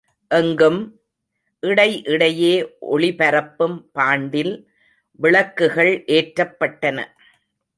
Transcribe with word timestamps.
எங்கும், 0.31 0.79
இடை 1.63 2.03
இடையே 2.03 2.53
ஒளிபரப்பும் 2.91 3.77
பாண்டில் 3.91 4.53
விளக்குகள் 5.19 5.93
ஏற்றப்பட்டன. 6.07 6.97